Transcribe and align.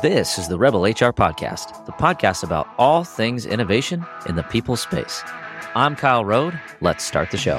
This 0.00 0.38
is 0.38 0.46
the 0.46 0.56
Rebel 0.56 0.84
HR 0.84 1.10
Podcast, 1.10 1.84
the 1.84 1.90
podcast 1.90 2.44
about 2.44 2.68
all 2.78 3.02
things 3.02 3.44
innovation 3.44 4.06
in 4.28 4.36
the 4.36 4.44
people 4.44 4.76
space. 4.76 5.24
I'm 5.74 5.96
Kyle 5.96 6.24
Roed. 6.24 6.56
Let's 6.80 7.02
start 7.02 7.32
the 7.32 7.36
show. 7.36 7.58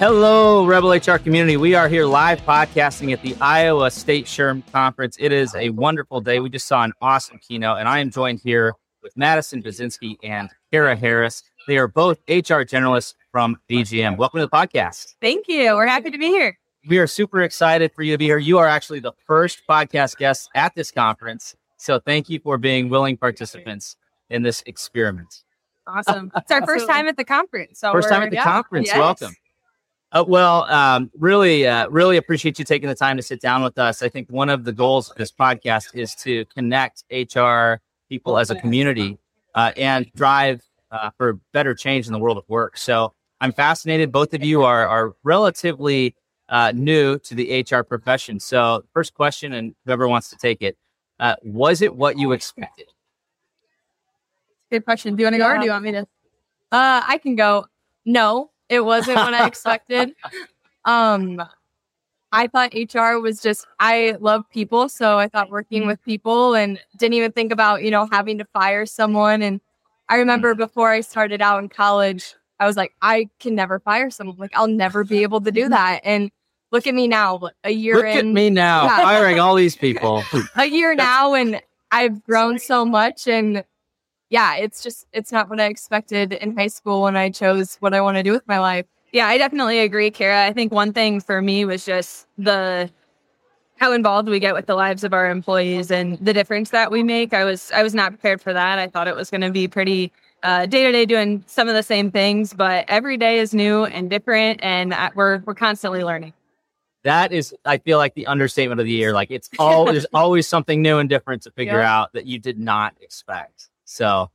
Hello, 0.00 0.66
Rebel 0.66 0.90
HR 0.90 1.18
community. 1.18 1.56
We 1.56 1.76
are 1.76 1.88
here 1.88 2.04
live 2.04 2.40
podcasting 2.40 3.12
at 3.12 3.22
the 3.22 3.36
Iowa 3.40 3.92
State 3.92 4.24
SHRM 4.24 4.64
Conference. 4.72 5.16
It 5.20 5.30
is 5.30 5.54
a 5.54 5.70
wonderful 5.70 6.20
day. 6.20 6.40
We 6.40 6.50
just 6.50 6.66
saw 6.66 6.82
an 6.82 6.92
awesome 7.00 7.38
keynote, 7.38 7.78
and 7.78 7.88
I 7.88 8.00
am 8.00 8.10
joined 8.10 8.40
here 8.42 8.74
with 9.04 9.16
Madison 9.16 9.62
Buzynski 9.62 10.16
and 10.24 10.50
Kara 10.72 10.96
Harris. 10.96 11.44
They 11.68 11.78
are 11.78 11.86
both 11.86 12.18
HR 12.28 12.64
generalists 12.66 13.14
from 13.30 13.60
VGM. 13.70 14.16
Welcome 14.16 14.40
to 14.40 14.46
the 14.46 14.50
podcast. 14.50 15.14
Thank 15.20 15.46
you. 15.46 15.76
We're 15.76 15.86
happy 15.86 16.10
to 16.10 16.18
be 16.18 16.26
here. 16.26 16.58
We 16.88 16.98
are 16.98 17.06
super 17.06 17.42
excited 17.42 17.92
for 17.94 18.02
you 18.02 18.14
to 18.14 18.18
be 18.18 18.24
here. 18.24 18.38
You 18.38 18.58
are 18.58 18.66
actually 18.66 19.00
the 19.00 19.12
first 19.26 19.62
podcast 19.68 20.16
guest 20.16 20.48
at 20.54 20.74
this 20.74 20.90
conference. 20.90 21.54
So 21.76 21.98
thank 22.00 22.30
you 22.30 22.40
for 22.40 22.56
being 22.56 22.88
willing 22.88 23.18
participants 23.18 23.96
in 24.30 24.42
this 24.42 24.62
experiment. 24.66 25.42
Awesome. 25.86 26.32
It's 26.36 26.50
our 26.50 26.64
first 26.64 26.88
time 26.88 27.06
at 27.06 27.16
the 27.16 27.24
conference. 27.24 27.80
So 27.80 27.92
first 27.92 28.08
time 28.08 28.22
at 28.22 28.30
the 28.30 28.36
yeah, 28.36 28.44
conference. 28.44 28.86
Yes. 28.86 28.98
Welcome. 28.98 29.34
Uh, 30.12 30.24
well, 30.26 30.64
um, 30.64 31.10
really, 31.18 31.66
uh, 31.66 31.88
really 31.88 32.16
appreciate 32.16 32.58
you 32.58 32.64
taking 32.64 32.88
the 32.88 32.94
time 32.94 33.16
to 33.16 33.22
sit 33.22 33.40
down 33.40 33.62
with 33.62 33.78
us. 33.78 34.02
I 34.02 34.08
think 34.08 34.28
one 34.30 34.48
of 34.48 34.64
the 34.64 34.72
goals 34.72 35.10
of 35.10 35.16
this 35.16 35.30
podcast 35.30 35.94
is 35.94 36.14
to 36.16 36.44
connect 36.46 37.04
HR 37.12 37.80
people 38.08 38.38
as 38.38 38.50
a 38.50 38.56
community 38.56 39.18
uh, 39.54 39.72
and 39.76 40.10
drive 40.14 40.62
uh, 40.90 41.10
for 41.16 41.34
better 41.52 41.74
change 41.74 42.06
in 42.06 42.12
the 42.12 42.18
world 42.18 42.38
of 42.38 42.44
work. 42.48 42.76
So 42.76 43.12
I'm 43.40 43.52
fascinated. 43.52 44.10
Both 44.10 44.34
of 44.34 44.42
you 44.42 44.62
are 44.62 44.86
are 44.88 45.14
relatively 45.22 46.16
uh, 46.50 46.72
new 46.74 47.18
to 47.20 47.34
the 47.34 47.64
HR 47.70 47.82
profession. 47.82 48.38
So, 48.38 48.84
first 48.92 49.14
question, 49.14 49.54
and 49.54 49.74
whoever 49.86 50.06
wants 50.08 50.28
to 50.30 50.36
take 50.36 50.60
it, 50.60 50.76
uh, 51.18 51.36
was 51.42 51.80
it 51.80 51.94
what 51.94 52.18
you 52.18 52.32
expected? 52.32 52.86
Good 54.70 54.84
question. 54.84 55.16
Do 55.16 55.22
you 55.22 55.26
want 55.26 55.34
to 55.34 55.38
go 55.38 55.48
or 55.48 55.58
do 55.58 55.64
you 55.64 55.70
want 55.70 55.84
me 55.84 55.92
to? 55.92 56.00
Uh, 56.72 57.02
I 57.06 57.18
can 57.18 57.34
go. 57.34 57.66
No, 58.04 58.50
it 58.68 58.80
wasn't 58.80 59.16
what 59.16 59.34
I 59.34 59.46
expected. 59.46 60.14
Um, 60.86 61.42
I 62.32 62.46
thought 62.46 62.72
HR 62.72 63.18
was 63.18 63.42
just, 63.42 63.66
I 63.80 64.16
love 64.18 64.44
people. 64.50 64.88
So 64.88 65.18
I 65.18 65.28
thought 65.28 65.50
working 65.50 65.86
with 65.86 66.02
people 66.04 66.54
and 66.54 66.80
didn't 66.96 67.14
even 67.14 67.32
think 67.32 67.52
about, 67.52 67.82
you 67.82 67.90
know, 67.90 68.08
having 68.10 68.38
to 68.38 68.46
fire 68.46 68.86
someone. 68.86 69.42
And 69.42 69.60
I 70.08 70.16
remember 70.16 70.54
before 70.54 70.88
I 70.88 71.02
started 71.02 71.42
out 71.42 71.62
in 71.62 71.68
college, 71.68 72.34
I 72.58 72.66
was 72.66 72.78
like, 72.78 72.94
I 73.02 73.28
can 73.40 73.54
never 73.54 73.78
fire 73.78 74.08
someone. 74.08 74.36
Like, 74.38 74.52
I'll 74.54 74.68
never 74.68 75.04
be 75.04 75.22
able 75.22 75.42
to 75.42 75.50
do 75.52 75.68
that. 75.68 76.00
And 76.02 76.30
look 76.70 76.86
at 76.86 76.94
me 76.94 77.08
now, 77.08 77.40
a 77.64 77.70
year 77.70 77.96
look 77.96 78.06
in. 78.06 78.18
at 78.18 78.26
me 78.26 78.50
now, 78.50 78.84
yeah. 78.84 79.02
firing 79.02 79.40
all 79.40 79.54
these 79.54 79.76
people. 79.86 80.22
a 80.56 80.66
year 80.66 80.94
now, 80.94 81.34
and 81.34 81.60
I've 81.90 82.22
grown 82.24 82.58
so 82.58 82.84
much. 82.84 83.26
And 83.26 83.64
yeah, 84.28 84.56
it's 84.56 84.82
just, 84.82 85.06
it's 85.12 85.32
not 85.32 85.48
what 85.50 85.60
I 85.60 85.66
expected 85.66 86.32
in 86.32 86.56
high 86.56 86.68
school 86.68 87.02
when 87.02 87.16
I 87.16 87.30
chose 87.30 87.76
what 87.80 87.94
I 87.94 88.00
want 88.00 88.16
to 88.16 88.22
do 88.22 88.32
with 88.32 88.46
my 88.46 88.58
life. 88.58 88.86
Yeah, 89.12 89.26
I 89.26 89.38
definitely 89.38 89.80
agree, 89.80 90.10
Kara. 90.10 90.46
I 90.46 90.52
think 90.52 90.72
one 90.72 90.92
thing 90.92 91.20
for 91.20 91.42
me 91.42 91.64
was 91.64 91.84
just 91.84 92.26
the 92.38 92.90
how 93.76 93.92
involved 93.92 94.28
we 94.28 94.38
get 94.38 94.54
with 94.54 94.66
the 94.66 94.74
lives 94.74 95.04
of 95.04 95.14
our 95.14 95.30
employees 95.30 95.90
and 95.90 96.18
the 96.18 96.34
difference 96.34 96.68
that 96.70 96.92
we 96.92 97.02
make. 97.02 97.32
I 97.32 97.44
was 97.44 97.72
I 97.72 97.82
was 97.82 97.92
not 97.92 98.12
prepared 98.12 98.40
for 98.40 98.52
that. 98.52 98.78
I 98.78 98.86
thought 98.86 99.08
it 99.08 99.16
was 99.16 99.30
going 99.30 99.40
to 99.40 99.50
be 99.50 99.66
pretty 99.66 100.12
day 100.42 100.66
to 100.66 100.92
day 100.92 101.06
doing 101.06 101.42
some 101.46 101.66
of 101.68 101.74
the 101.74 101.82
same 101.82 102.10
things, 102.10 102.54
but 102.54 102.84
every 102.88 103.16
day 103.16 103.38
is 103.38 103.52
new 103.52 103.84
and 103.84 104.08
different, 104.08 104.60
and 104.62 104.92
uh, 104.92 105.10
we're 105.16 105.38
we're 105.44 105.54
constantly 105.54 106.04
learning 106.04 106.34
that 107.04 107.32
is 107.32 107.54
i 107.64 107.78
feel 107.78 107.98
like 107.98 108.14
the 108.14 108.26
understatement 108.26 108.80
of 108.80 108.86
the 108.86 108.92
year. 108.92 109.12
Like 109.12 109.30
it's 109.30 109.48
all 109.58 109.86
there's 109.86 110.04
always 110.14 110.46
something 110.46 110.82
new 110.82 110.98
and 110.98 111.08
different 111.08 111.42
to 111.42 111.50
figure 111.52 111.78
yeah. 111.80 112.00
out 112.00 112.12
that 112.12 112.26
you 112.26 112.38
did 112.38 112.58
not 112.58 112.94
expect. 113.00 113.68
So 113.84 114.30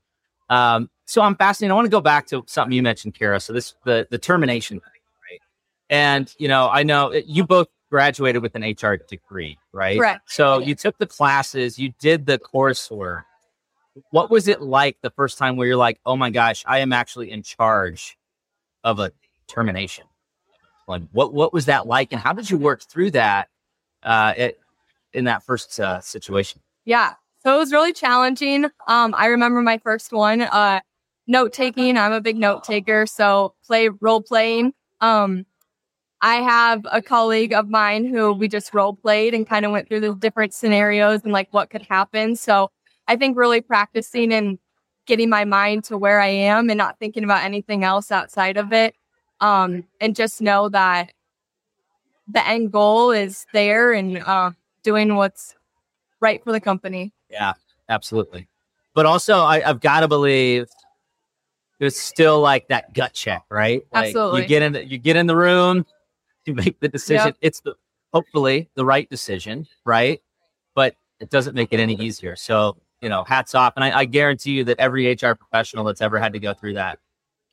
um 0.50 0.90
so 1.06 1.22
i'm 1.22 1.36
fascinated. 1.36 1.72
I 1.72 1.76
want 1.76 1.86
to 1.86 1.92
go 1.92 2.02
back 2.02 2.28
to 2.28 2.44
something 2.48 2.74
you 2.74 2.84
mentioned 2.84 3.14
kara. 3.14 3.40
So 3.40 3.54
this 3.54 3.76
the 3.86 4.08
the 4.10 4.18
termination 4.18 4.80
thing 4.80 5.02
right? 5.32 5.40
And 5.90 6.34
you 6.38 6.48
know 6.48 6.70
i 6.70 6.84
know 6.84 7.12
you 7.14 7.46
both 7.46 7.68
graduated 7.90 8.42
with 8.42 8.56
an 8.56 8.64
hr 8.64 8.96
degree 9.08 9.58
right? 9.72 9.98
Correct. 9.98 10.32
So 10.32 10.60
you 10.60 10.76
took 10.76 10.98
the 10.98 11.08
classes 11.08 11.78
you 11.78 11.94
did 12.00 12.26
the 12.26 12.40
coursework 12.40 13.24
what 14.12 14.30
was 14.30 14.48
it 14.48 14.62
like 14.62 14.98
the 15.02 15.10
first 15.12 15.38
time 15.38 15.56
where 15.56 15.68
you're 15.68 15.78
like 15.78 16.00
oh 16.06 16.16
my 16.16 16.30
gosh 16.30 16.64
i 16.68 16.80
am 16.80 16.92
actually 16.92 17.32
in 17.32 17.42
charge 17.42 18.18
of 18.84 19.00
a 19.00 19.12
termination 19.48 20.06
what 20.86 21.34
what 21.34 21.54
was 21.54 21.66
that 21.66 21.88
like, 21.88 22.12
and 22.12 22.22
how 22.22 22.34
did 22.34 22.50
you 22.50 22.58
work 22.58 22.82
through 22.82 23.12
that 23.12 23.50
uh, 24.04 24.34
it, 24.38 24.60
in 25.14 25.26
that 25.26 25.44
first 25.44 25.80
uh, 25.80 26.00
situation? 26.02 26.62
Yeah, 26.86 27.14
so 27.44 27.56
it 27.56 27.58
was 27.58 27.72
really 27.72 27.94
challenging. 27.94 28.66
Um, 28.88 29.14
I 29.18 29.28
remember 29.28 29.62
my 29.62 29.78
first 29.80 30.12
one, 30.12 30.42
uh, 30.42 30.82
note 31.28 31.54
taking. 31.54 31.98
I'm 31.98 32.14
a 32.14 32.22
big 32.22 32.38
note 32.38 32.64
taker, 32.64 33.06
so 33.06 33.56
play 33.66 33.90
role 33.90 34.22
playing. 34.22 34.74
Um, 35.02 35.46
I 36.22 36.36
have 36.36 36.86
a 36.92 37.02
colleague 37.02 37.54
of 37.54 37.70
mine 37.70 38.06
who 38.06 38.34
we 38.34 38.48
just 38.48 38.74
role 38.74 38.96
played 38.96 39.34
and 39.34 39.48
kind 39.48 39.66
of 39.66 39.72
went 39.72 39.88
through 39.88 40.00
the 40.00 40.16
different 40.16 40.54
scenarios 40.54 41.22
and 41.24 41.34
like 41.34 41.50
what 41.52 41.70
could 41.70 41.84
happen. 41.84 42.36
So 42.36 42.72
I 43.08 43.16
think 43.16 43.38
really 43.38 43.62
practicing 43.62 44.34
and 44.34 44.58
getting 45.06 45.30
my 45.30 45.46
mind 45.46 45.84
to 45.86 45.98
where 45.98 46.20
I 46.20 46.28
am 46.28 46.70
and 46.70 46.78
not 46.78 46.98
thinking 46.98 47.24
about 47.24 47.44
anything 47.44 47.84
else 47.84 48.12
outside 48.12 48.58
of 48.58 48.74
it 48.74 48.96
um, 49.40 49.84
and 50.00 50.16
just 50.16 50.42
know 50.42 50.70
that 50.70 51.12
the 52.28 52.48
end 52.48 52.72
goal 52.72 53.12
is 53.12 53.46
there 53.54 53.94
and 53.94 54.18
uh, 54.20 54.52
doing 54.84 55.16
what's 55.16 55.56
right 56.20 56.44
for 56.44 56.52
the 56.52 56.60
company. 56.60 57.14
Yeah, 57.30 57.54
absolutely. 57.90 58.48
But 58.94 59.06
also, 59.06 59.40
I, 59.40 59.60
have 59.60 59.82
got 59.82 60.02
to 60.02 60.08
believe 60.08 60.68
there's 61.80 61.98
still 61.98 62.40
like 62.40 62.68
that 62.70 62.94
gut 62.94 63.14
check, 63.14 63.44
right? 63.50 63.84
Like 63.94 64.08
absolutely. 64.08 64.42
You 64.44 64.48
get 64.48 64.62
in, 64.62 64.74
the, 64.74 64.86
you 64.86 64.98
get 64.98 65.18
in 65.18 65.28
the 65.28 65.36
room, 65.36 65.86
you 66.46 66.54
make 66.54 66.80
the 66.80 66.88
decision. 66.88 67.28
Yep. 67.28 67.38
It's 67.42 67.60
the 67.60 67.76
hopefully 68.14 68.70
the 68.76 68.86
right 68.86 69.10
decision, 69.10 69.68
right? 69.84 70.22
But 70.74 70.96
it 71.20 71.30
doesn't 71.30 71.56
make 71.56 71.74
it 71.74 71.80
any 71.80 71.96
easier. 71.96 72.36
So 72.36 72.78
you 73.02 73.10
know, 73.10 73.24
hats 73.24 73.54
off. 73.54 73.74
And 73.76 73.84
I, 73.84 74.00
I 74.00 74.06
guarantee 74.06 74.52
you 74.52 74.64
that 74.64 74.80
every 74.80 75.12
HR 75.12 75.34
professional 75.34 75.84
that's 75.84 76.02
ever 76.02 76.18
had 76.18 76.34
to 76.34 76.40
go 76.40 76.54
through 76.54 76.74
that 76.74 76.98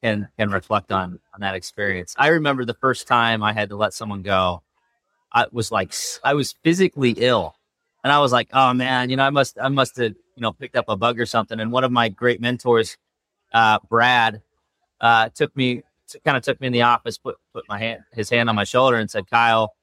can 0.02 0.28
can 0.38 0.50
reflect 0.50 0.92
on 0.92 1.18
on 1.34 1.40
that 1.40 1.54
experience. 1.54 2.14
I 2.18 2.28
remember 2.28 2.64
the 2.64 2.74
first 2.74 3.06
time 3.06 3.42
I 3.42 3.52
had 3.52 3.68
to 3.70 3.76
let 3.76 3.94
someone 3.94 4.22
go. 4.22 4.62
I 5.32 5.46
was 5.52 5.70
like 5.70 5.94
I 6.24 6.34
was 6.34 6.52
physically 6.62 7.12
ill, 7.16 7.54
and 8.04 8.12
I 8.12 8.18
was 8.18 8.32
like, 8.32 8.48
oh 8.52 8.74
man, 8.74 9.10
you 9.10 9.16
know, 9.16 9.24
I 9.24 9.30
must 9.30 9.58
I 9.60 9.68
must 9.68 9.96
have 9.96 10.12
you 10.12 10.42
know 10.42 10.52
picked 10.52 10.76
up 10.76 10.86
a 10.88 10.96
bug 10.96 11.20
or 11.20 11.26
something. 11.26 11.60
And 11.60 11.72
one 11.72 11.84
of 11.84 11.92
my 11.92 12.08
great 12.08 12.40
mentors, 12.40 12.96
uh, 13.52 13.78
Brad, 13.88 14.42
uh, 15.00 15.28
took 15.30 15.56
me 15.56 15.82
kind 16.24 16.36
of 16.36 16.42
took 16.42 16.60
me 16.60 16.66
in 16.66 16.72
the 16.72 16.82
office, 16.82 17.18
put 17.18 17.36
put 17.52 17.64
my 17.68 17.78
hand 17.78 18.00
his 18.12 18.28
hand 18.28 18.48
on 18.48 18.56
my 18.56 18.64
shoulder, 18.64 18.96
and 18.96 19.10
said, 19.10 19.30
Kyle, 19.30 19.74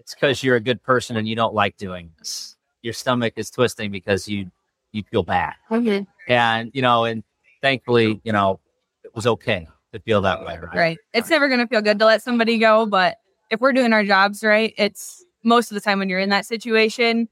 it's 0.00 0.14
because 0.14 0.42
you're 0.42 0.56
a 0.56 0.60
good 0.60 0.82
person 0.82 1.16
and 1.16 1.28
you 1.28 1.36
don't 1.36 1.54
like 1.54 1.76
doing 1.76 2.10
this. 2.18 2.56
Your 2.82 2.92
stomach 2.92 3.34
is 3.36 3.50
twisting 3.50 3.90
because 3.90 4.28
you 4.28 4.50
you 4.92 5.02
feel 5.10 5.22
bad. 5.22 5.54
Mm-hmm. 5.70 6.04
And 6.30 6.70
you 6.74 6.82
know, 6.82 7.04
and 7.04 7.22
thankfully, 7.62 8.20
you 8.24 8.32
know, 8.32 8.60
was 9.14 9.26
okay 9.26 9.66
to 9.92 10.00
feel 10.00 10.20
that 10.22 10.44
way. 10.44 10.58
Right. 10.58 10.76
right. 10.76 10.98
It's 11.12 11.30
never 11.30 11.48
going 11.48 11.60
to 11.60 11.66
feel 11.66 11.80
good 11.80 11.98
to 11.98 12.04
let 12.04 12.22
somebody 12.22 12.58
go, 12.58 12.86
but 12.86 13.16
if 13.50 13.60
we're 13.60 13.72
doing 13.72 13.92
our 13.92 14.04
jobs 14.04 14.42
right, 14.42 14.74
it's 14.76 15.24
most 15.44 15.70
of 15.70 15.74
the 15.74 15.80
time 15.80 15.98
when 15.98 16.08
you're 16.08 16.18
in 16.18 16.30
that 16.30 16.46
situation, 16.46 17.28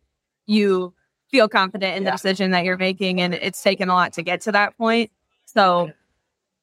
you 0.46 0.94
feel 1.30 1.48
confident 1.48 1.96
in 1.96 2.04
the 2.04 2.10
decision 2.10 2.50
that 2.52 2.64
you're 2.64 2.76
making, 2.76 3.20
and 3.20 3.34
it's 3.34 3.62
taken 3.62 3.88
a 3.88 3.94
lot 3.94 4.12
to 4.12 4.22
get 4.22 4.42
to 4.42 4.52
that 4.52 4.76
point. 4.76 5.10
So 5.46 5.90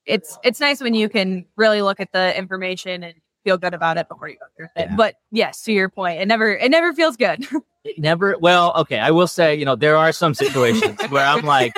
it's 0.05 0.37
it's 0.43 0.59
nice 0.59 0.81
when 0.81 0.93
you 0.93 1.09
can 1.09 1.45
really 1.55 1.81
look 1.81 1.99
at 1.99 2.11
the 2.11 2.37
information 2.37 3.03
and 3.03 3.15
feel 3.43 3.57
good 3.57 3.73
about 3.73 3.97
it 3.97 4.07
before 4.07 4.29
you 4.29 4.35
go 4.35 4.45
through 4.55 4.67
it. 4.75 4.89
Yeah. 4.89 4.95
But 4.95 5.15
yes, 5.31 5.63
to 5.63 5.73
your 5.73 5.89
point, 5.89 6.21
it 6.21 6.27
never 6.27 6.55
it 6.55 6.69
never 6.69 6.93
feels 6.93 7.17
good. 7.17 7.45
it 7.83 7.97
never. 7.97 8.35
Well, 8.39 8.73
okay, 8.77 8.99
I 8.99 9.11
will 9.11 9.27
say, 9.27 9.55
you 9.55 9.65
know, 9.65 9.75
there 9.75 9.97
are 9.97 10.11
some 10.11 10.33
situations 10.33 10.99
where 11.09 11.25
I'm 11.25 11.45
like, 11.45 11.73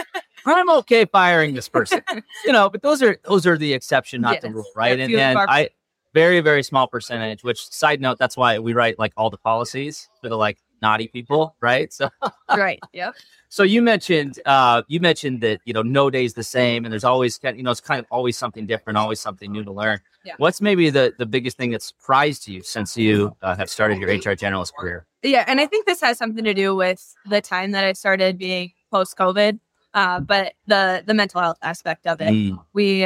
I'm 0.45 0.69
okay 0.79 1.05
firing 1.05 1.53
this 1.53 1.69
person. 1.69 2.01
you 2.45 2.51
know, 2.51 2.69
but 2.69 2.81
those 2.81 3.01
are 3.01 3.17
those 3.25 3.45
are 3.45 3.57
the 3.57 3.73
exception, 3.73 4.21
not 4.21 4.33
yes. 4.33 4.43
the 4.43 4.51
rule, 4.51 4.65
right? 4.75 4.99
and 4.99 5.13
and 5.13 5.37
I 5.37 5.69
very 6.13 6.41
very 6.41 6.63
small 6.63 6.87
percentage. 6.87 7.43
Which 7.43 7.65
side 7.67 8.01
note, 8.01 8.17
that's 8.17 8.37
why 8.37 8.59
we 8.59 8.73
write 8.73 8.99
like 8.99 9.13
all 9.17 9.29
the 9.29 9.37
policies 9.37 10.09
for 10.21 10.29
the 10.29 10.37
like 10.37 10.57
naughty 10.81 11.07
people, 11.07 11.55
right? 11.61 11.91
So 11.93 12.09
right, 12.49 12.79
yep. 12.93 13.13
So 13.49 13.63
you 13.63 13.81
mentioned 13.81 14.39
uh, 14.45 14.83
you 14.87 14.99
mentioned 14.99 15.41
that 15.41 15.59
you 15.65 15.73
know 15.73 15.81
no 15.81 16.09
day's 16.09 16.33
the 16.33 16.43
same, 16.43 16.85
and 16.85 16.91
there's 16.91 17.03
always 17.03 17.39
you 17.43 17.63
know 17.63 17.71
it's 17.71 17.81
kind 17.81 17.99
of 17.99 18.05
always 18.09 18.37
something 18.37 18.65
different, 18.65 18.97
always 18.97 19.19
something 19.19 19.51
new 19.51 19.63
to 19.63 19.71
learn. 19.71 19.99
Yeah. 20.23 20.33
What's 20.37 20.61
maybe 20.61 20.89
the 20.89 21.13
the 21.17 21.25
biggest 21.25 21.57
thing 21.57 21.71
that 21.71 21.81
surprised 21.81 22.47
you 22.47 22.61
since 22.63 22.97
you 22.97 23.35
uh, 23.41 23.55
have 23.55 23.69
started 23.69 23.99
your 23.99 24.09
HR 24.09 24.35
generalist 24.35 24.73
career? 24.73 25.05
Yeah, 25.23 25.43
and 25.47 25.59
I 25.59 25.65
think 25.65 25.85
this 25.85 26.01
has 26.01 26.17
something 26.17 26.43
to 26.43 26.53
do 26.53 26.75
with 26.75 27.15
the 27.29 27.41
time 27.41 27.71
that 27.71 27.83
I 27.83 27.93
started 27.93 28.37
being 28.37 28.71
post 28.91 29.17
COVID 29.17 29.59
uh, 29.93 30.19
but 30.19 30.53
the 30.67 31.03
the 31.05 31.13
mental 31.13 31.41
health 31.41 31.57
aspect 31.61 32.07
of 32.07 32.21
it, 32.21 32.33
mm. 32.33 32.63
we 32.73 33.05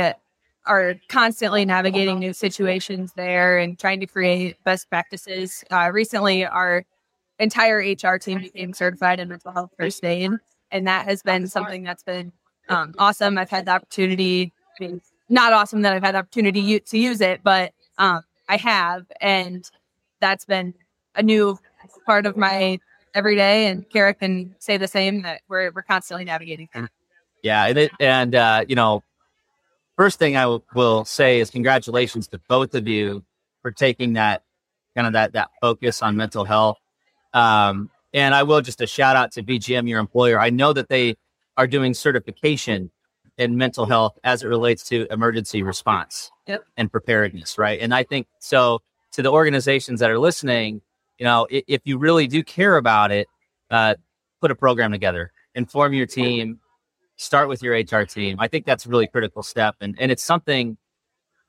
are 0.65 0.95
constantly 1.09 1.65
navigating 1.65 2.19
new 2.19 2.33
situations 2.33 3.13
there 3.15 3.57
and 3.57 3.77
trying 3.77 3.99
to 3.99 4.07
create 4.07 4.63
best 4.63 4.89
practices. 4.89 5.63
Uh, 5.71 5.91
recently, 5.91 6.45
our 6.45 6.85
entire 7.39 7.77
HR 7.77 8.17
team 8.17 8.39
became 8.39 8.73
certified 8.73 9.19
in 9.19 9.29
mental 9.29 9.51
health 9.51 9.71
first 9.77 10.03
aid, 10.03 10.31
and 10.71 10.87
that 10.87 11.05
has 11.05 11.21
been 11.21 11.47
something 11.47 11.83
that's 11.83 12.03
been 12.03 12.31
um, 12.69 12.93
awesome. 12.97 13.37
I've 13.37 13.49
had 13.49 13.65
the 13.65 13.71
opportunity. 13.71 14.53
I 14.79 14.85
mean, 14.85 15.01
not 15.29 15.53
awesome 15.53 15.81
that 15.83 15.93
I've 15.93 16.03
had 16.03 16.15
the 16.15 16.19
opportunity 16.19 16.79
to 16.79 16.97
use 16.97 17.21
it, 17.21 17.41
but 17.43 17.73
um, 17.97 18.21
I 18.47 18.57
have, 18.57 19.05
and 19.21 19.69
that's 20.19 20.45
been 20.45 20.73
a 21.15 21.23
new 21.23 21.57
part 22.05 22.25
of 22.25 22.37
my 22.37 22.79
everyday. 23.15 23.67
And 23.67 23.89
Kara 23.89 24.13
can 24.13 24.55
say 24.59 24.77
the 24.77 24.87
same 24.87 25.23
that 25.23 25.41
we're 25.47 25.71
we're 25.71 25.81
constantly 25.81 26.25
navigating. 26.25 26.69
Yeah, 27.41 27.65
and 27.65 27.77
it, 27.77 27.91
and 27.99 28.35
uh, 28.35 28.65
you 28.67 28.75
know, 28.75 29.03
first 29.95 30.19
thing 30.19 30.35
I 30.35 30.43
w- 30.43 30.63
will 30.75 31.05
say 31.05 31.39
is 31.39 31.49
congratulations 31.49 32.27
to 32.29 32.41
both 32.47 32.75
of 32.75 32.87
you 32.87 33.23
for 33.61 33.71
taking 33.71 34.13
that 34.13 34.43
kind 34.95 35.07
of 35.07 35.13
that 35.13 35.33
that 35.33 35.49
focus 35.61 36.01
on 36.01 36.17
mental 36.17 36.45
health. 36.45 36.77
Um, 37.33 37.89
and 38.13 38.33
I 38.33 38.43
will 38.43 38.61
just 38.61 38.81
a 38.81 38.87
shout 38.87 39.15
out 39.15 39.31
to 39.33 39.43
VGM, 39.43 39.89
your 39.89 39.99
employer. 39.99 40.39
I 40.39 40.49
know 40.49 40.73
that 40.73 40.89
they 40.89 41.15
are 41.57 41.67
doing 41.67 41.93
certification 41.93 42.91
in 43.37 43.57
mental 43.57 43.85
health 43.85 44.17
as 44.23 44.43
it 44.43 44.47
relates 44.47 44.83
to 44.85 45.11
emergency 45.11 45.61
response 45.63 46.31
yep. 46.47 46.63
and 46.77 46.91
preparedness, 46.91 47.57
right? 47.57 47.79
And 47.79 47.93
I 47.93 48.03
think 48.03 48.27
so. 48.39 48.81
To 49.13 49.21
the 49.21 49.31
organizations 49.31 50.01
that 50.01 50.11
are 50.11 50.19
listening, 50.19 50.81
you 51.17 51.25
know, 51.25 51.47
if, 51.49 51.63
if 51.67 51.81
you 51.85 51.97
really 51.97 52.27
do 52.27 52.43
care 52.43 52.77
about 52.77 53.11
it, 53.11 53.27
uh, 53.69 53.95
put 54.41 54.51
a 54.51 54.55
program 54.55 54.91
together, 54.91 55.31
inform 55.55 55.93
your 55.93 56.05
team, 56.05 56.59
start 57.15 57.47
with 57.47 57.63
your 57.63 57.73
HR 57.73 58.03
team. 58.03 58.37
I 58.39 58.47
think 58.47 58.65
that's 58.65 58.85
a 58.85 58.89
really 58.89 59.07
critical 59.07 59.43
step. 59.43 59.75
And, 59.81 59.95
and 59.99 60.11
it's 60.11 60.23
something 60.23 60.77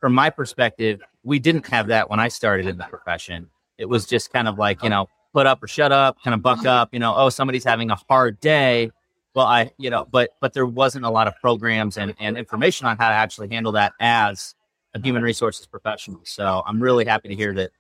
from 0.01 0.15
my 0.15 0.31
perspective, 0.31 1.01
we 1.23 1.39
didn't 1.39 1.67
have 1.69 1.89
that 1.89 2.09
when 2.09 2.21
I 2.21 2.29
started 2.29 2.67
in 2.67 2.79
the 2.79 2.85
profession. 2.85 3.49
It 3.79 3.87
was 3.87 4.07
just 4.07 4.33
kind 4.33 4.49
of 4.49 4.59
like, 4.59 4.83
you 4.83 4.89
know, 4.89 5.09
put 5.33 5.47
up 5.47 5.63
or 5.63 5.67
shut 5.67 5.93
up, 5.93 6.17
kind 6.23 6.35
of 6.35 6.43
buck 6.43 6.65
up, 6.65 6.91
you 6.93 6.99
know, 6.99 7.15
oh, 7.17 7.29
somebody's 7.29 7.65
having 7.65 7.91
a 7.91 7.97
hard 8.09 8.41
day. 8.41 8.91
Well, 9.35 9.47
I, 9.47 9.71
you 9.79 9.91
know, 9.91 10.07
but, 10.11 10.31
but 10.41 10.55
there 10.55 10.65
wasn't 10.65 11.05
a 11.05 11.11
lot 11.11 11.29
of 11.29 11.35
programs 11.41 11.99
and, 11.99 12.15
and 12.19 12.39
information 12.39 12.87
on 12.87 12.97
how 12.97 13.09
to 13.09 13.15
actually 13.15 13.49
handle 13.49 13.73
that 13.73 13.93
as 14.01 14.55
a 14.95 15.01
human 15.01 15.23
resources 15.23 15.67
professional. 15.67 16.21
So 16.25 16.63
I'm 16.67 16.83
really 16.83 17.05
happy 17.05 17.29
to 17.29 17.35
hear 17.35 17.53
that, 17.55 17.71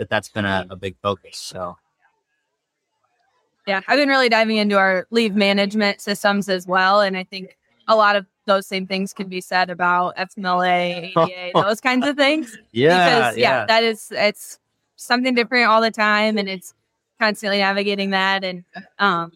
that 0.00 0.08
that's 0.08 0.30
been 0.30 0.46
a, 0.46 0.66
a 0.70 0.76
big 0.76 0.96
focus. 1.02 1.36
So 1.36 1.76
yeah, 3.66 3.82
I've 3.86 3.98
been 3.98 4.08
really 4.08 4.30
diving 4.30 4.56
into 4.56 4.78
our 4.78 5.06
leave 5.10 5.36
management 5.36 6.00
systems 6.00 6.48
as 6.48 6.66
well. 6.66 7.02
And 7.02 7.18
I 7.18 7.24
think 7.24 7.58
a 7.86 7.94
lot 7.94 8.16
of 8.16 8.24
those 8.46 8.66
same 8.66 8.86
things 8.86 9.12
can 9.12 9.28
be 9.28 9.42
said 9.42 9.68
about 9.68 10.16
FMLA, 10.16 11.12
ADA, 11.14 11.50
those 11.54 11.80
kinds 11.82 12.06
of 12.06 12.16
things. 12.16 12.56
Yeah. 12.72 13.20
Because, 13.20 13.36
yeah, 13.36 13.60
yeah, 13.60 13.66
that 13.66 13.84
is, 13.84 14.10
it's 14.10 14.58
something 14.96 15.34
different 15.34 15.66
all 15.66 15.82
the 15.82 15.90
time. 15.90 16.38
And 16.38 16.48
it's 16.48 16.72
constantly 17.20 17.58
navigating 17.58 18.08
that. 18.10 18.42
And 18.42 18.64
um, 18.98 19.32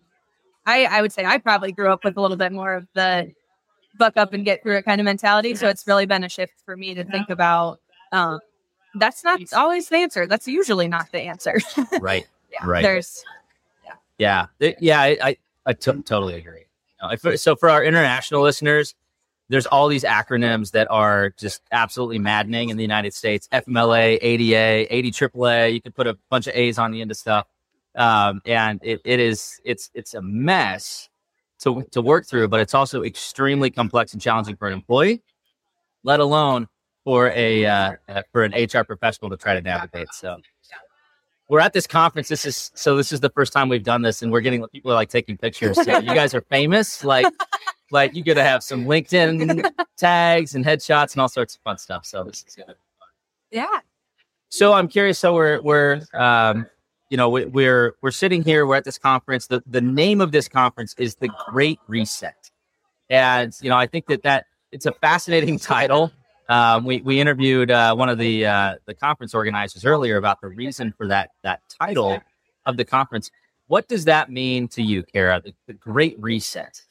I, 0.65 0.87
I 0.87 1.03
would 1.03 1.13
say 1.13 1.27
I 1.27 1.37
probably 1.37 1.73
grew 1.73 1.93
up 1.93 2.05
with 2.05 2.17
a 2.17 2.21
little 2.23 2.39
bit 2.39 2.53
more 2.53 2.73
of 2.73 2.89
the 2.95 3.31
buck 3.99 4.17
up 4.17 4.33
and 4.33 4.47
get 4.47 4.63
through 4.63 4.79
it 4.79 4.87
kind 4.87 4.99
of 4.99 5.05
mentality. 5.05 5.55
So 5.57 5.69
it's 5.69 5.87
really 5.87 6.07
been 6.07 6.25
a 6.25 6.29
shift 6.31 6.55
for 6.65 6.75
me 6.75 6.95
to 6.95 7.05
think 7.05 7.29
about 7.29 7.81
um, 8.11 8.41
that's 8.95 9.25
not 9.25 9.41
always 9.53 9.89
the 9.89 9.97
answer. 9.97 10.27
That's 10.27 10.49
usually 10.49 10.89
not 10.89 11.11
the 11.13 11.21
answer. 11.21 11.61
right. 12.01 12.27
Yeah. 12.53 12.67
Right. 12.67 12.83
There's 12.83 13.25
yeah, 14.19 14.47
yeah, 14.59 15.01
I 15.01 15.19
I, 15.23 15.37
I 15.67 15.73
t- 15.73 16.03
totally 16.03 16.35
agree. 16.35 16.67
You 17.03 17.09
know, 17.09 17.11
if, 17.11 17.41
so 17.41 17.57
for 17.57 17.69
our 17.69 17.83
international 17.83 18.43
listeners, 18.43 18.95
there's 19.49 19.67
all 19.67 19.89
these 19.89 20.05
acronyms 20.05 20.71
that 20.71 20.91
are 20.91 21.31
just 21.31 21.63
absolutely 21.73 22.19
maddening 22.19 22.71
in 22.71 22.77
the 22.77 22.83
United 22.83 23.13
States: 23.13 23.49
FMLA, 23.53 24.19
ADA, 24.21 24.93
AD 24.93 25.05
AAA. 25.05 25.75
You 25.75 25.81
could 25.81 25.95
put 25.95 26.07
a 26.07 26.17
bunch 26.31 26.47
of 26.47 26.55
A's 26.55 26.79
on 26.79 26.93
the 26.93 27.01
end 27.01 27.11
of 27.11 27.17
stuff, 27.17 27.47
um, 27.97 28.41
and 28.47 28.81
it, 28.83 29.01
it 29.05 29.19
is 29.21 29.61
it's 29.65 29.91
it's 29.95 30.15
a 30.15 30.23
mess 30.23 31.09
to 31.61 31.83
to 31.91 32.01
work 32.01 32.27
through. 32.27 32.49
But 32.49 32.61
it's 32.61 32.75
also 32.75 33.03
extremely 33.03 33.71
complex 33.71 34.13
and 34.13 34.23
challenging 34.23 34.57
for 34.57 34.69
an 34.69 34.75
employee, 34.75 35.23
let 36.05 36.21
alone 36.21 36.69
for 37.05 37.31
a 37.31 37.67
uh, 37.67 37.93
for 38.33 38.45
an 38.45 38.53
HR 38.53 38.83
professional 38.83 39.31
to 39.31 39.37
try 39.37 39.55
to 39.55 39.61
navigate. 39.61 40.09
So 40.13 40.39
we're 41.49 41.61
at 41.61 41.73
this 41.73 41.87
conference. 41.87 42.29
This 42.29 42.47
is 42.47 42.71
so 42.75 42.97
this 42.97 43.13
is 43.13 43.21
the 43.21 43.31
first 43.31 43.53
time 43.53 43.69
we've 43.69 43.83
done 43.83 44.03
this, 44.03 44.23
and 44.23 44.33
we're 44.33 44.41
getting 44.41 44.67
people 44.69 44.91
are 44.91 44.95
like 44.95 45.11
taking 45.11 45.37
pictures. 45.37 45.77
So 45.83 45.99
you 45.99 46.15
guys 46.15 46.35
are 46.35 46.41
famous, 46.41 47.05
like 47.05 47.27
like 47.91 48.15
you 48.15 48.25
got 48.25 48.35
to 48.35 48.45
have 48.45 48.63
some 48.63 48.87
LinkedIn 48.87 49.71
tags 49.97 50.55
and 50.55 50.65
headshots 50.65 51.13
and 51.13 51.21
all 51.21 51.29
sorts 51.29 51.55
of 51.55 51.61
fun 51.63 51.79
stuff. 51.79 52.07
So 52.07 52.25
this 52.25 52.45
is 52.49 52.57
good. 52.57 52.75
Yeah. 53.51 53.81
So 54.49 54.73
I'm 54.73 54.89
curious. 54.89 55.19
So 55.19 55.35
we're 55.35 55.61
we're 55.61 56.01
um, 56.15 56.67
you 57.11 57.17
know 57.17 57.29
we, 57.29 57.45
we're 57.45 57.95
we're 58.03 58.11
sitting 58.11 58.43
here. 58.43 58.67
We're 58.67 58.77
at 58.77 58.85
this 58.85 58.99
conference. 58.99 59.47
The 59.47 59.63
the 59.67 59.83
name 59.83 60.21
of 60.21 60.33
this 60.33 60.49
conference 60.49 60.95
is 60.99 61.17
the 61.17 61.29
Great 61.51 61.79
Reset, 61.89 62.51
and 63.11 63.55
you 63.61 63.69
know 63.69 63.77
I 63.77 63.87
think 63.87 64.07
that 64.07 64.23
that 64.23 64.47
it's 64.73 64.87
a 64.87 64.93
fascinating 64.93 65.59
title. 65.59 66.11
Um, 66.49 66.85
we 66.85 67.01
we 67.01 67.21
interviewed 67.21 67.71
uh, 67.71 67.95
one 67.95 68.09
of 68.09 68.19
the 68.19 68.47
uh, 68.47 68.75
the 68.87 68.95
conference 68.95 69.35
organizers 69.35 69.85
earlier 69.85 70.17
about 70.17 70.41
the 70.41 70.49
reason 70.49 70.93
for 70.97 71.07
that 71.09 71.31
that 71.43 71.63
title 71.81 72.21
of 72.67 72.77
the 72.77 72.85
conference. 72.85 73.31
What 73.67 73.89
does 73.89 74.05
that 74.05 74.31
mean 74.31 74.69
to 74.69 74.83
you, 74.83 75.03
Kara? 75.03 75.41
The, 75.43 75.55
the 75.67 75.73
Great 75.73 76.17
Reset. 76.21 76.83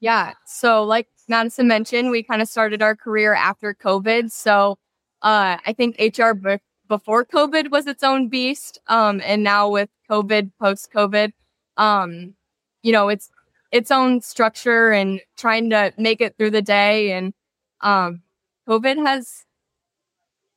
Yeah. 0.00 0.34
So, 0.46 0.84
like 0.84 1.08
Madison 1.28 1.66
mentioned, 1.66 2.10
we 2.10 2.22
kind 2.22 2.42
of 2.42 2.48
started 2.48 2.80
our 2.82 2.94
career 2.94 3.34
after 3.34 3.74
COVID. 3.74 4.30
So, 4.30 4.78
uh, 5.22 5.58
I 5.64 5.72
think 5.72 5.96
HR 5.98 6.32
b- 6.32 6.58
before 6.88 7.24
COVID 7.24 7.70
was 7.70 7.86
its 7.86 8.04
own 8.04 8.28
beast, 8.28 8.80
um, 8.86 9.20
and 9.24 9.42
now 9.42 9.68
with 9.68 9.88
COVID, 10.10 10.52
post 10.60 10.92
COVID, 10.92 11.32
um, 11.76 12.34
you 12.82 12.92
know, 12.92 13.08
it's 13.08 13.30
its 13.72 13.90
own 13.90 14.20
structure 14.20 14.90
and 14.90 15.20
trying 15.36 15.70
to 15.70 15.92
make 15.96 16.20
it 16.20 16.36
through 16.36 16.50
the 16.50 16.62
day 16.62 17.12
and 17.12 17.32
um, 17.80 18.22
COVID 18.68 19.04
has 19.04 19.44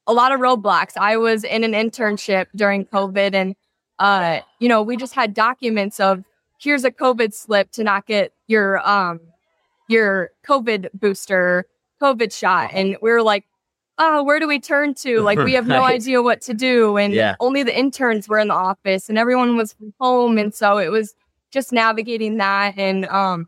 a 0.08 0.14
lot 0.14 0.32
of 0.32 0.40
roadblocks. 0.40 0.98
I 0.98 1.18
was 1.18 1.44
in 1.44 1.64
an 1.64 1.72
internship 1.72 2.48
during 2.56 2.86
COVID 2.86 3.34
and 3.34 3.56
uh, 3.98 4.42
you 4.60 4.68
know, 4.68 4.82
we 4.82 4.98
just 4.98 5.14
had 5.14 5.34
documents 5.34 6.00
of 6.00 6.24
here's 6.60 6.84
a 6.84 6.92
COVID 6.92 7.34
slip 7.34 7.72
to 7.72 7.84
not 7.84 8.06
get 8.06 8.34
your 8.48 8.86
um 8.88 9.20
your 9.88 10.32
COVID 10.46 10.90
booster, 10.94 11.66
COVID 12.02 12.34
shot. 12.34 12.72
And 12.74 12.98
we 13.02 13.12
were 13.12 13.22
like, 13.22 13.46
oh, 13.98 14.24
where 14.24 14.40
do 14.40 14.48
we 14.48 14.60
turn 14.60 14.94
to? 14.96 15.22
Like 15.24 15.40
we 15.40 15.54
have 15.54 15.68
no 15.68 15.80
right. 15.80 15.96
idea 15.96 16.22
what 16.22 16.42
to 16.42 16.54
do. 16.54 16.98
And 16.98 17.14
yeah. 17.14 17.36
only 17.40 17.64
the 17.64 17.78
interns 17.78 18.28
were 18.28 18.40
in 18.40 18.50
the 18.50 18.54
office 18.54 19.10
and 19.10 19.18
everyone 19.18 19.56
was 19.56 19.74
from 19.74 19.94
home. 20.00 20.38
And 20.38 20.54
so 20.54 20.78
it 20.78 20.90
was 20.90 21.14
just 21.52 21.72
navigating 21.72 22.38
that 22.38 22.78
and 22.78 23.06
um 23.06 23.48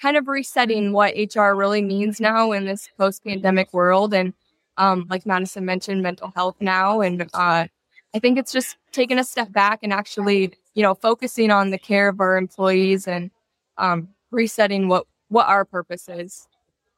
kind 0.00 0.16
of 0.16 0.28
resetting 0.28 0.92
what 0.92 1.14
HR 1.16 1.52
really 1.52 1.82
means 1.82 2.20
now 2.20 2.52
in 2.52 2.64
this 2.64 2.88
post 2.98 3.24
pandemic 3.24 3.72
world. 3.72 4.14
And 4.14 4.34
um, 4.76 5.06
like 5.08 5.26
Madison 5.26 5.64
mentioned, 5.64 6.02
mental 6.02 6.32
health 6.34 6.56
now. 6.60 7.00
And 7.00 7.22
uh, 7.34 7.66
I 8.14 8.18
think 8.18 8.38
it's 8.38 8.52
just 8.52 8.76
taking 8.92 9.18
a 9.18 9.24
step 9.24 9.52
back 9.52 9.80
and 9.82 9.92
actually, 9.92 10.52
you 10.74 10.82
know, 10.82 10.94
focusing 10.94 11.50
on 11.50 11.70
the 11.70 11.78
care 11.78 12.08
of 12.08 12.20
our 12.20 12.36
employees 12.36 13.06
and 13.06 13.30
um, 13.78 14.08
resetting 14.30 14.88
what 14.88 15.06
what 15.28 15.48
our 15.48 15.64
purpose 15.64 16.08
is. 16.08 16.46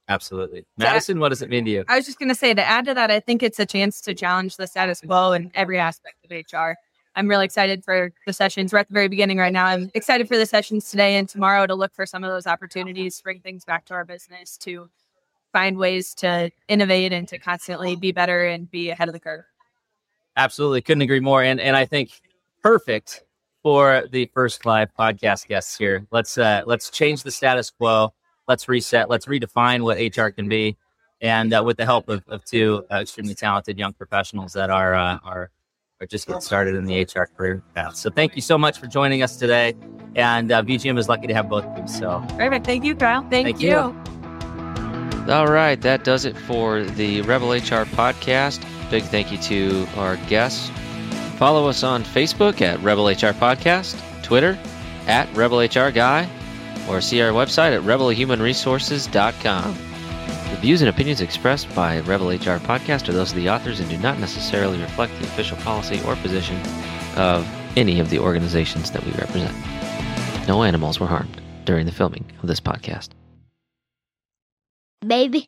Absolutely. 0.09 0.65
Madison, 0.77 1.19
what 1.19 1.31
does 1.31 1.43
it 1.43 1.51
mean 1.51 1.65
to 1.65 1.71
you? 1.71 1.85
I 1.89 1.97
was 1.97 2.07
just 2.07 2.19
going 2.19 2.29
to 2.29 2.35
say 2.35 2.55
to 2.55 2.65
add 2.65 2.85
to 2.85 2.95
that, 2.95 3.11
I 3.11 3.19
think 3.19 3.43
it's 3.43 3.59
a 3.59 3.67
chance 3.67 4.01
to 4.03 4.15
challenge 4.15 4.57
the 4.57 4.67
status 4.67 5.01
quo 5.01 5.33
in 5.33 5.51
every 5.55 5.79
aspect 5.79 6.25
of 6.25 6.31
HR. 6.31 6.75
I'm 7.17 7.29
really 7.29 7.47
excited 7.47 7.83
for 7.83 8.13
the 8.27 8.33
sessions. 8.35 8.73
We're 8.73 8.81
at 8.81 8.89
the 8.89 8.95
very 8.95 9.09
beginning 9.09 9.39
right 9.39 9.53
now. 9.53 9.65
I'm 9.65 9.91
excited 9.95 10.29
for 10.29 10.37
the 10.37 10.45
sessions 10.45 10.91
today 10.91 11.17
and 11.17 11.27
tomorrow 11.27 11.67
to 11.67 11.75
look 11.75 11.95
for 11.95 12.05
some 12.05 12.23
of 12.23 12.31
those 12.31 12.47
opportunities, 12.47 13.19
bring 13.23 13.41
things 13.41 13.65
back 13.65 13.87
to 13.87 13.95
our 13.95 14.05
business, 14.05 14.59
to 14.59 14.91
find 15.51 15.79
ways 15.79 16.15
to 16.17 16.51
innovate 16.69 17.15
and 17.15 17.27
to 17.29 17.39
constantly 17.39 17.97
be 17.97 18.13
better 18.13 18.45
and 18.45 18.71
be 18.71 18.91
ahead 18.91 19.09
of 19.09 19.15
the 19.15 19.21
curve. 19.21 19.45
Absolutely. 20.37 20.83
Couldn't 20.83 21.01
agree 21.01 21.21
more. 21.21 21.43
And 21.43 21.59
and 21.59 21.75
I 21.75 21.87
think 21.87 22.21
perfect 22.63 23.25
for 23.63 24.05
the 24.11 24.31
first 24.35 24.67
live 24.67 24.91
podcast 24.99 25.47
guests 25.49 25.79
here. 25.79 26.07
Let's 26.11 26.37
uh 26.37 26.63
let's 26.67 26.91
change 26.91 27.23
the 27.23 27.31
status 27.31 27.71
quo. 27.71 28.13
Let's 28.47 28.69
reset. 28.69 29.09
Let's 29.09 29.25
redefine 29.25 29.83
what 29.83 29.97
HR 29.97 30.29
can 30.29 30.51
be. 30.51 30.77
And 31.23 31.55
uh, 31.55 31.63
with 31.65 31.79
the 31.79 31.87
help 31.87 32.11
of, 32.11 32.23
of 32.29 32.45
two 32.45 32.85
uh, 32.93 32.97
extremely 32.97 33.35
talented 33.35 33.79
young 33.79 33.95
professionals 33.95 34.53
that 34.53 34.69
are 34.69 34.95
uh, 34.95 35.19
are 35.25 35.51
or 36.01 36.07
just 36.07 36.27
get 36.27 36.43
started 36.43 36.75
in 36.75 36.85
the 36.85 37.03
HR 37.03 37.27
career 37.37 37.63
path. 37.75 37.97
So 37.97 38.11
thank 38.11 38.37
you 38.37 38.43
so 38.43 38.59
much 38.59 38.79
for 38.79 38.87
joining 38.87 39.23
us 39.23 39.37
today. 39.37 39.75
And 40.15 40.51
uh, 40.51 40.63
VGM 40.63 40.99
is 40.99 41.09
lucky 41.09 41.27
to 41.27 41.35
have 41.35 41.49
both 41.49 41.65
of 41.65 41.79
you. 41.79 41.89
So 41.89 42.25
perfect. 42.37 42.67
Thank 42.67 42.85
you, 42.85 42.95
Kyle. 42.95 43.23
Thank, 43.29 43.47
thank 43.47 43.61
you. 43.61 43.69
you. 43.69 45.33
All 45.33 45.49
right. 45.49 45.81
That 45.81 46.05
does 46.05 46.25
it 46.25 46.37
for 46.37 46.83
the 46.83 47.23
Rebel 47.23 47.53
HR 47.53 47.85
podcast. 47.85 48.65
Big 48.91 49.03
thank 49.05 49.33
you 49.33 49.39
to 49.39 49.87
our 49.97 50.17
guests. 50.29 50.71
Follow 51.37 51.69
us 51.69 51.83
on 51.83 52.03
Facebook 52.03 52.63
at 52.63 52.81
Rebel 52.81 53.09
HR 53.09 53.35
Podcast, 53.35 54.01
Twitter 54.23 54.59
at 55.07 55.29
Rebel 55.37 55.59
HR 55.59 55.91
Guy, 55.91 56.27
or 56.89 57.03
see 57.03 57.21
our 57.21 57.33
website 57.33 57.77
at 57.77 57.83
rebelhumanresources.com. 57.83 59.86
The 60.51 60.57
views 60.63 60.81
and 60.81 60.89
opinions 60.89 61.21
expressed 61.21 61.73
by 61.75 62.01
Rebel 62.01 62.29
HR 62.31 62.59
Podcast 62.59 63.09
are 63.09 63.13
those 63.13 63.31
of 63.31 63.37
the 63.37 63.51
authors 63.51 63.79
and 63.79 63.91
do 63.91 63.99
not 63.99 64.19
necessarily 64.19 64.81
reflect 64.81 65.13
the 65.19 65.25
official 65.25 65.57
policy 65.59 66.01
or 66.07 66.17
position 66.17 66.59
of 67.17 67.47
any 67.77 68.01
of 68.01 68.09
the 68.09 68.19
organizations 68.19 68.91
that 68.93 69.05
we 69.05 69.13
represent. 69.13 69.55
No 70.49 70.63
animals 70.63 70.99
were 70.99 71.07
harmed 71.07 71.43
during 71.67 71.85
the 71.85 71.93
filming 71.93 72.25
of 72.41 72.49
this 72.49 72.61
podcast. 72.61 73.11
Baby. 75.07 75.45